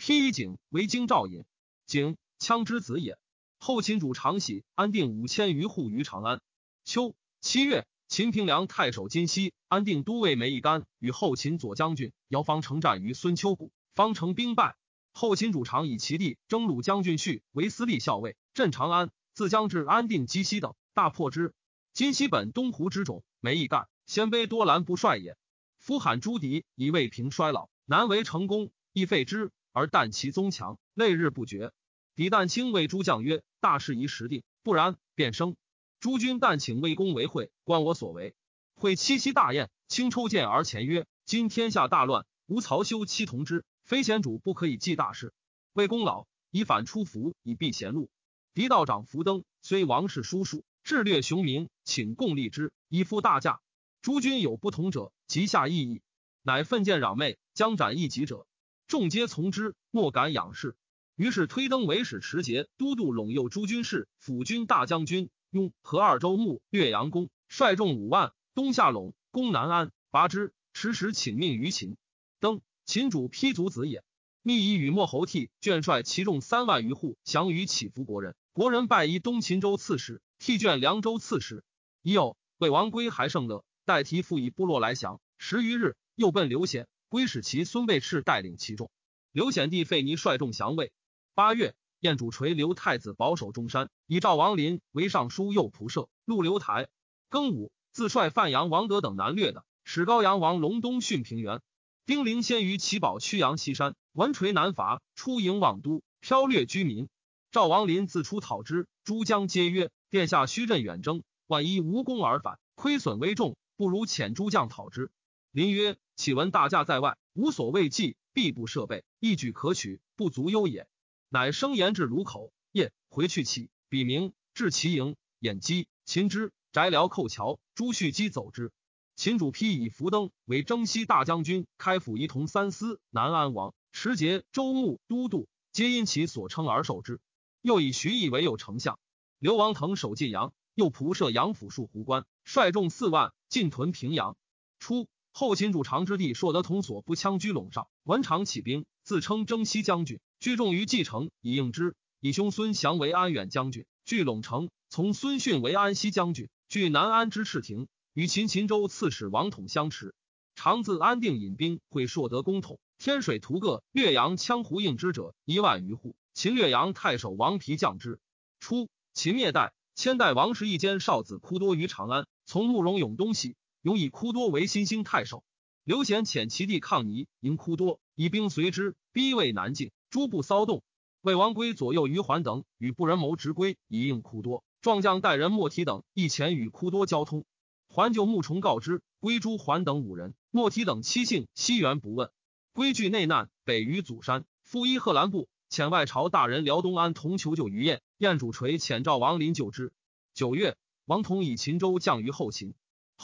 [0.04, 1.44] 披以景为京兆尹，
[1.86, 3.18] 景羌之子也。
[3.60, 6.40] 后秦主长喜安定五千余户于长安。
[6.82, 14.74] 秋七月，秦平凉太守金熙安定都尉梅义干与后秦左将军姚方城战于孙丘谷，方城兵败。
[15.12, 21.54] 后秦主常以其弟征虏将军绪为司隶校尉，镇长安，自将至安定击西等，大破之。
[21.92, 23.86] 金熙本东湖之种，梅义干。
[24.06, 25.36] 鲜卑多兰不帅也。
[25.78, 31.72] 夫罕朱敌以未平衰老，难为成功，亦废之，而旦其宗强，累日不绝。
[32.14, 35.56] 敌旦卿谓诸将曰：“大事宜时定，不然便生。”
[35.98, 38.34] 诸君但请魏公为会，观我所为。
[38.74, 45.32] 会七夕大宴，卿抽剑而前曰：“今天下大乱，吾曹休妻同之，非贤主不可以济大事。
[45.72, 48.10] 魏公老，以反出服，以避贤路。
[48.52, 53.60] 狄道长福登，虽王室叔叔，智略雄明，请共立之，以复大驾。”
[54.02, 56.02] 诸君有不同者，即下异议，
[56.42, 58.48] 乃奋剑攘媚，将斩一己者，
[58.92, 60.76] 众皆从之，莫敢仰视。
[61.16, 70.52] 于是推登为使持节都督陇右诸军事、辅军大将军，雍和二州牧岳阳公，率众五万，东下陇，攻南安，拔之。
[70.74, 71.96] 迟时请命于秦。
[72.38, 74.04] 登秦主丕族子也。
[74.42, 78.36] 密以与莫侯悌卷率其众三万余户降于乞伏国人。
[78.52, 81.64] 国人拜以东秦州刺史，替卷凉州刺史。
[82.02, 83.64] 已有魏王归还胜乐。
[83.86, 88.90] 代提复以部落来降，十余日，又奔刘显，归使其孙辈赤带领其众。
[89.32, 90.94] 刘显弟费尼率众降魏。
[91.34, 96.88] 八月，燕主垂刘太子保守中山，以赵王林为尚书右仆射，陆刘台。
[97.28, 101.60] 庚午，自率范阳王德等南掠的，使高阳王隆东训平原。
[102.06, 107.10] 丁陵先于齐保曲阳西山，闻垂南伐，出营望都，剽掠居民。
[107.50, 115.10] 赵王林自出讨之，诸将皆曰：“殿下虚阵远征，万一无功而返，亏损危重。”不如遣诸将讨之。
[115.52, 120.88] 林曰：“岂闻大驾在外，无所畏忌，必不设备，一举可取，不足忧也。”
[121.28, 122.54] 乃生言至卢口。
[122.72, 128.72] 夜回去起，笔名至其营，掩击秦之翟辽寇桥，朱旭基走之。
[129.14, 137.20] 秦主丕以福登为征西大将军，开府仪同三司、南安王持节、周穆都督，皆因其所称而受之。
[137.60, 138.98] 又以徐毅为右丞相。
[139.38, 143.34] 刘王腾守晋阳，又仆射杨府戍湖关，率众四万。
[143.50, 144.38] 进屯平阳，
[144.78, 151.96] 初，后秦主长之弟硕德同所部羌居陇上，文长起兵，自称征西将军，聚众于蓟城以应之。
[152.20, 157.88] 以兄孙祥为安远将军，据陇城；从孙逊为安西将军，据南安之赤亭。
[158.12, 160.14] 与秦秦州刺史王统相持。
[160.54, 166.14] 长自安定引兵会硕德公统，天水屠各岳阳羌胡应之者一万余户。
[166.34, 168.20] 秦略阳太守王皮降之。
[168.60, 172.26] 初，秦灭代，千代王氏一间少子哭多于长安。
[172.44, 175.44] 从慕容永东西，永以哭多为新兴太守。
[175.84, 180.84] 刘显遣其弟抗尼迎哭多，以兵随之，逼魏南境，诸部骚动。
[181.20, 184.62] 魏王归左右于环等与不仁谋直归，以应哭多。
[184.80, 187.44] 壮将带人莫提等一前与哭多交通。
[187.88, 192.30] 环就穆崇告之，归诸环等五人，莫提等七姓西原不问。
[192.72, 198.00] 归据内难，北于祖山，复依贺兰部，遣外朝大人辽东安同求救于燕。
[198.18, 199.92] 燕主垂遣赵王林救之。
[200.34, 200.76] 九月。
[201.04, 202.74] 王统以秦州降于后秦，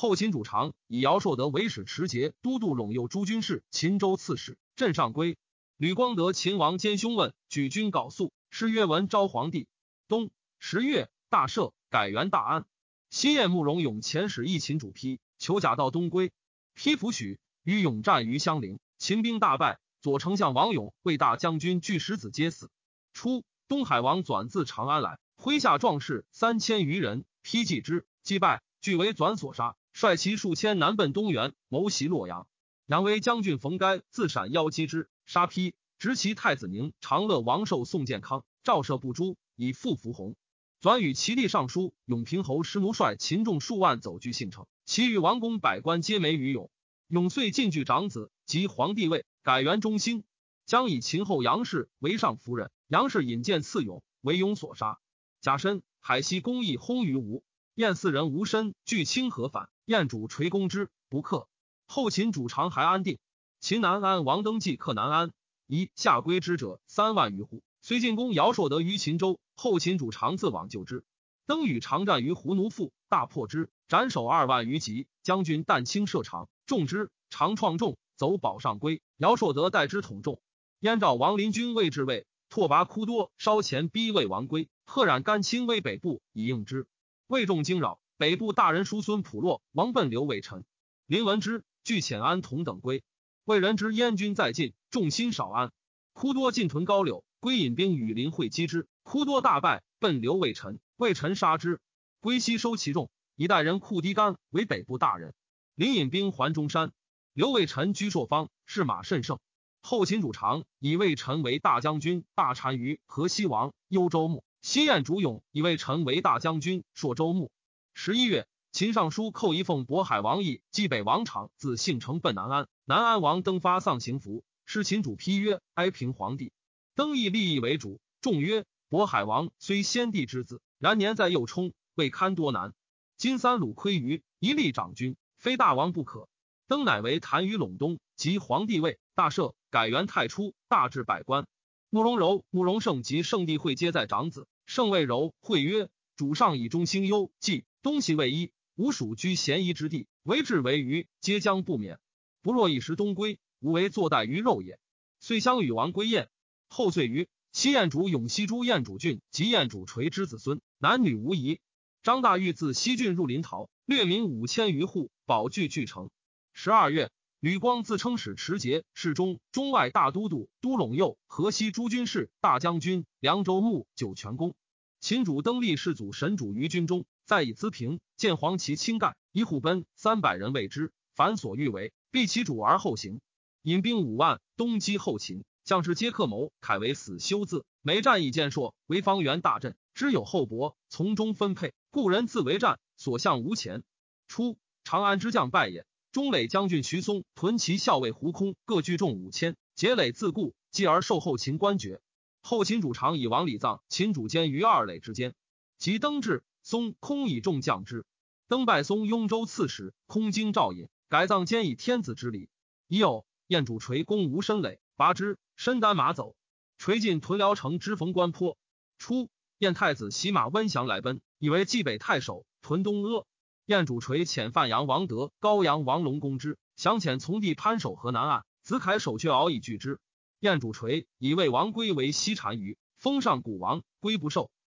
[0.01, 4.57] 后秦主长以姚硕德为使持节都督陇右诸军事、秦州刺史。
[4.77, 5.37] 镇上归。
[5.77, 9.67] 吕光德秦王兼兄问，举军缟素，诗曰：“文昭皇帝。”
[10.07, 10.31] 冬
[10.61, 12.65] 十月，大赦，改元大安。
[13.11, 16.31] 西燕慕容永遣使一秦主批，求假到东归。
[16.77, 19.81] 丕弗许，与永战于襄陵，秦兵大败。
[20.01, 22.71] 左丞相王勇、魏大将军巨石子皆死。
[23.13, 27.25] 初，东海王转自长安来，麾下壮士三千余人。
[27.43, 29.75] 丕继之，击败，俱为转所杀。
[30.01, 32.47] 率其数千南奔东原，谋袭洛阳。
[32.87, 40.37] 杨威将军冯该自闪邀击之，杀丕，执其太子宁、长乐王寿宋建康，赵射不诛，以复扶弘。
[40.81, 46.71] 转与其弟尚书永平侯师奴率秦众数万走居信城，其余王公百官皆没于永。
[47.09, 50.23] 永遂进据长子及皇帝位，改元中兴。
[50.65, 55.01] 将以秦后杨氏为上夫人，杨氏引荐赐勇，为勇所杀。
[55.41, 55.83] 甲申。
[56.01, 57.43] 海西公义轰于吴，
[57.79, 59.69] 燕四人无身，俱清河反。
[59.85, 61.47] 燕主垂攻之，不克。
[61.87, 63.21] 后秦主长还安定。
[63.61, 65.31] 秦南安王登记克南安，
[65.69, 67.63] 一下归之者三万余户。
[67.81, 71.05] 虽进攻姚硕德于秦州，后秦主常自往救之。
[71.47, 75.07] 登与常战于胡奴腹，大破之，斩首二万余级。
[75.23, 79.03] 将军但轻射长，众之，常创众，走保上归。
[79.19, 80.41] 姚硕德代之统众。
[80.81, 86.89] 燕赵王林军未至位，拓跋枯多稍前逼魏王归，赫然甘亲威北部以应之。
[87.29, 90.65] 魏众惊扰，北部大人叔孙普洛王奔刘伟臣。
[91.05, 93.05] 林闻之，据遣安同等归。
[93.45, 95.71] 魏人知燕军在近，众心少安。
[96.15, 100.81] 枯多进屯高柳，归引兵与林会击之，枯多大败，奔刘魏臣。
[100.97, 101.83] 魏臣杀之，
[102.21, 105.35] 归西收其众，一代人库低干为北部大人。
[105.75, 106.93] 林引兵还中山，
[107.35, 109.39] 刘魏臣居朔方，是马甚盛。
[109.83, 114.45] 后秦主常以魏臣为大将军、大单于、河西王、幽州牧。
[114.71, 117.51] 西燕主勇以魏臣为大将军、朔州牧。
[117.95, 122.69] 十一月，秦尚书寇一奉渤海王义击北王场，自信城奔南安。
[122.85, 126.53] 南安王登发丧行服，是秦主批曰：“哀平皇帝。”
[126.95, 132.75] 登义立义为主，众曰：“渤海王虽先帝之子。”然年在右冲，未堪多难。
[133.17, 136.29] 今三鲁窥于一立长君，非大王不可。
[136.67, 141.47] 登乃为单于陇东，即皇帝位，大赦，改元太初，大治百官。
[141.89, 144.47] 慕容柔、慕容胜及圣帝会皆在长子。
[144.69, 151.99] 圣谓柔会曰：“主上以中兴忧，既东西未一，吾属居咸夷之地，为治为鱼，皆将不免。
[152.43, 154.79] 不若一时东归，吾为坐待于肉也。”
[155.21, 156.29] 遂相与王归燕。
[156.69, 157.29] 后遂于。
[157.51, 161.61] 西燕主永西诸燕主郡及燕主垂之子孙，男女无疑。
[162.03, 166.11] 张大玉自西郡入临洮，掠民五千余户，保具俱成。
[166.53, 167.11] 十二月，
[167.41, 174.57] 吕光自称使持节、侍中、中外大都督、都陇右、河西诸军事、大将军、凉州牧、九泉公。
[174.99, 183.21] 秦主登立世祖神主于军中，在以资平，见黄旗倾盖，以虎奔三百人为之，凡所欲为，避其主而后行。
[183.63, 185.45] 引兵五万，东击后秦。
[185.63, 187.65] 将士皆克谋，凯为死休字。
[187.83, 191.73] 每战以箭硕，为方圆大阵，知有厚薄，从中分配。
[191.91, 193.85] 故人自为战，所向无前。
[194.27, 195.87] 初，长安之将败也。
[196.19, 202.03] 中垒将军徐松屯骑校尉胡空各聚众五千，结垒自固，继而受后秦官爵。
[202.41, 205.37] 后秦主常以王礼葬秦主监于二垒之间。
[205.79, 208.05] 及登至，松空以众将之。
[208.49, 212.49] 登拜松雍州刺史，空经赵隐，改葬监以天子之礼。
[212.89, 215.39] 已有燕主垂攻无身垒，拔之。
[215.55, 216.35] 身单马走，
[216.79, 218.59] 垂进屯辽城之逢关坡。
[218.99, 222.45] 初，燕太子骑马温祥来奔，以为冀北太守。
[222.61, 223.25] 屯东阿，
[223.69, 228.47] 燕主垂遣范阳王德、高阳王龙攻之，降遣从弟潘守河南岸。
[228.63, 230.01] 子凯守却敖以拒之。
[230.41, 234.51] 燕主垂以魏王归为西单于，封上古王，归不受。